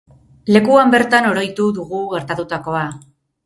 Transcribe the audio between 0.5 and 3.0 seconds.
Lekuan bertan oroitu dugu gertatutakoa.